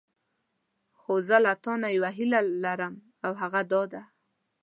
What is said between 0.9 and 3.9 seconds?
خو زه له تانه یوه هیله لرم او هغه دا